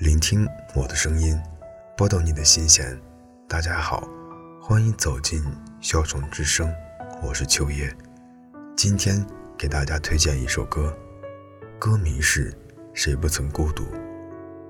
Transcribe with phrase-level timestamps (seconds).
[0.00, 1.38] 聆听我的声音，
[1.94, 2.98] 拨动你的心弦。
[3.46, 4.08] 大家好，
[4.58, 5.44] 欢迎走进
[5.82, 6.72] 小虫之声，
[7.22, 7.94] 我是秋叶。
[8.74, 9.22] 今天
[9.58, 10.96] 给大家推荐一首歌，
[11.78, 12.50] 歌名是
[12.94, 13.84] 《谁不曾孤独》。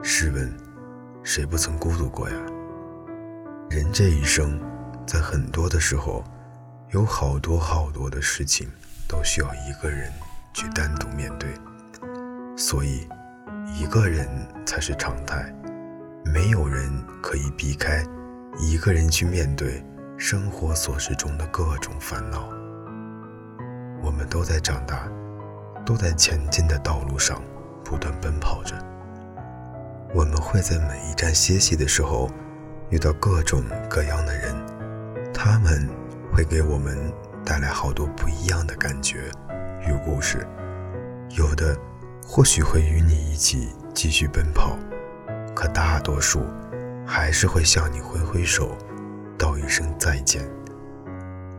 [0.03, 0.53] 试问，
[1.22, 2.36] 谁不曾孤独过呀？
[3.71, 4.61] 人这一生，
[5.07, 6.25] 在很多的时候，
[6.90, 8.68] 有好多好多的事情
[9.07, 10.12] 都需要一个人
[10.53, 11.49] 去单独面对，
[12.57, 13.08] 所以。
[13.80, 14.29] 一个人
[14.66, 15.43] 才是常态，
[16.22, 18.04] 没有人可以避开
[18.58, 19.82] 一个人去面对
[20.18, 22.46] 生活琐事中的各种烦恼。
[24.02, 25.11] 我们都在长大，
[25.82, 27.43] 都在前进的道路上
[27.82, 28.74] 不断奔跑着。
[30.14, 32.30] 我们会在每一站歇息的时候
[32.91, 34.55] 遇到各种各样的人，
[35.33, 35.88] 他们
[36.30, 37.10] 会给我们
[37.47, 39.30] 带来好多不一样的感觉
[39.88, 40.47] 与故事，
[41.30, 41.74] 有的。
[42.27, 44.78] 或许会与你一起继续奔跑，
[45.54, 46.46] 可大多数
[47.04, 48.77] 还是会向你挥挥手，
[49.36, 50.48] 道一声再见。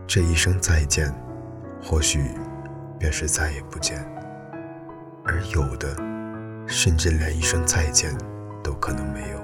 [0.08, 1.14] 这一声再见，
[1.82, 2.32] 或许
[2.98, 4.06] 便是再也不见。
[5.26, 5.96] 而有的，
[6.68, 8.18] 甚至连一声再见
[8.64, 9.40] 都可能没有。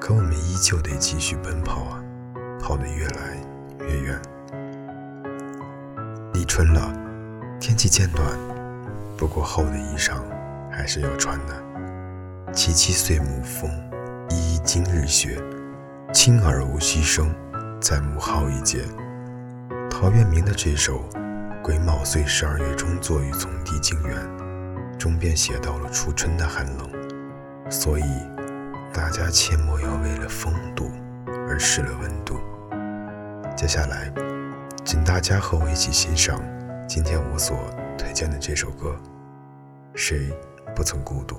[0.00, 2.02] 可我们依旧得继续奔跑啊，
[2.60, 3.36] 跑得越来
[3.88, 4.20] 越远。
[6.32, 6.92] 立春了，
[7.58, 8.55] 天气渐暖。
[9.16, 10.20] 不过厚的衣裳
[10.70, 11.54] 还是要穿的。
[12.52, 13.70] 萋萋岁暮风，
[14.30, 15.42] 依依今日雪。
[16.12, 17.34] 轻而无息声，
[17.80, 18.84] 在暮号一节。
[19.90, 21.00] 陶渊明的这首
[21.62, 24.16] 《癸卯岁十二月中作于从弟经园》，
[24.96, 27.70] 中便写到了初春的寒冷。
[27.70, 28.04] 所以，
[28.92, 30.90] 大家切莫要为了风度
[31.48, 32.38] 而失了温度。
[33.56, 34.12] 接下来，
[34.84, 36.40] 请大家和我一起欣赏
[36.88, 37.58] 今天我所。
[37.96, 38.96] 推荐的这首歌，
[39.94, 40.30] 谁
[40.74, 41.36] 不曾孤独？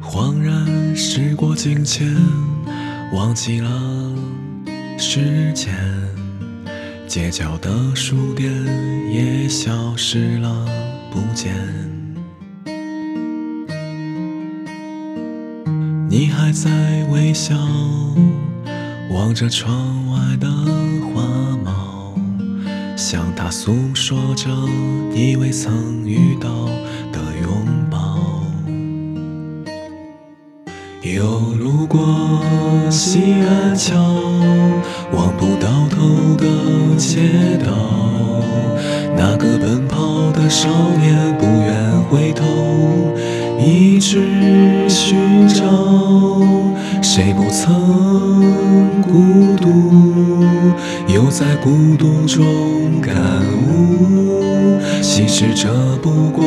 [0.00, 2.14] 恍然时过境迁，
[3.12, 3.93] 忘记了。
[5.06, 5.70] 时间，
[7.06, 8.50] 街角的书店
[9.12, 10.66] 也消失了，
[11.12, 11.54] 不见。
[16.08, 17.54] 你还在微笑，
[19.10, 20.48] 望着窗外的
[21.12, 21.22] 花
[21.62, 22.14] 猫，
[22.96, 24.48] 向它诉说着
[25.12, 26.48] 你未曾遇到
[31.04, 31.22] 又
[31.60, 32.00] 路过
[32.90, 33.94] 西安桥，
[35.12, 36.46] 望不到头的
[36.96, 37.70] 街道。
[39.14, 40.66] 那个奔跑的少
[40.98, 42.46] 年不愿回头，
[43.60, 45.62] 一直寻找。
[47.02, 50.42] 谁不曾孤独，
[51.06, 53.14] 又在孤独中感
[53.68, 54.63] 悟。
[55.06, 56.44] 其实这不过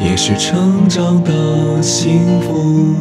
[0.00, 2.94] 也是成长的幸福。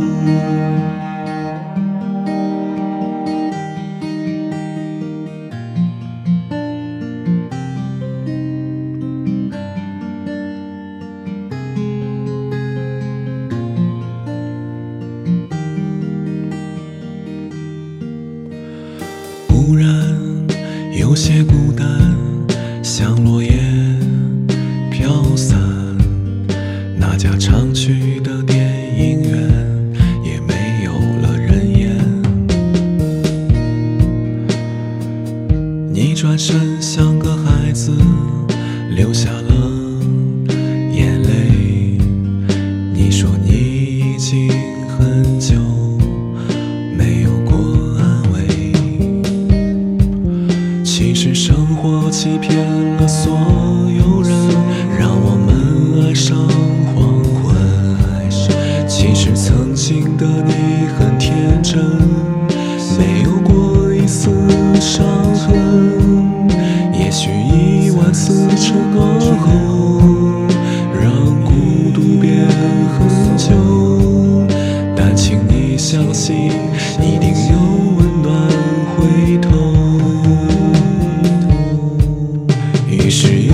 [19.47, 19.87] 忽然
[20.91, 21.85] 有些孤单，
[22.83, 23.51] 像落叶
[25.39, 25.57] 散。
[26.97, 28.59] 那家常去的电
[28.99, 29.31] 影院
[30.21, 30.91] 也没有
[31.21, 31.97] 了人烟。
[35.93, 37.93] 你转身像个孩子，
[38.93, 39.71] 流下了
[40.91, 41.29] 眼泪。
[42.93, 43.53] 你说你
[44.13, 44.49] 已经
[44.89, 45.55] 很久
[46.97, 47.57] 没有过
[47.97, 48.73] 安慰。
[50.83, 52.09] 其实生活。
[52.11, 53.31] 欺骗了所
[53.95, 54.18] 有
[60.19, 61.81] 的你很天真，
[62.97, 64.29] 没有过一丝
[64.81, 66.49] 伤痕。
[66.91, 69.47] 也许一万次成功后，
[70.93, 71.09] 让
[71.45, 73.07] 孤独变很
[73.37, 73.55] 久，
[74.93, 76.51] 但请你相信，
[77.01, 77.57] 一定有
[77.97, 78.29] 温暖
[78.97, 79.47] 回头。
[82.89, 83.53] 于是有。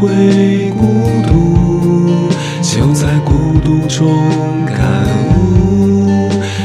[0.00, 0.86] 会孤
[1.28, 2.30] 独，
[2.62, 4.08] 就在孤独中
[4.64, 5.06] 感
[5.36, 6.08] 悟，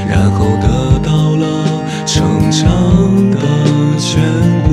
[0.08, 3.38] 然后得到了成长的
[4.00, 4.18] 眷
[4.66, 4.70] 顾。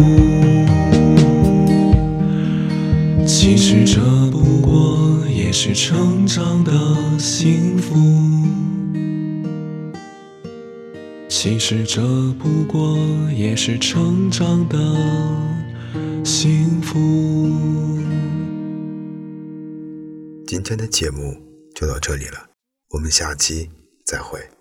[3.26, 4.00] 其实这
[4.30, 6.72] 不过也是成长的
[7.18, 7.96] 幸福。
[11.28, 12.00] 其实这
[12.38, 12.96] 不过
[13.36, 14.78] 也是成长的
[16.22, 17.41] 幸福。
[20.52, 21.34] 今天的节目
[21.74, 22.50] 就到这里了，
[22.90, 23.70] 我们下期
[24.04, 24.51] 再会。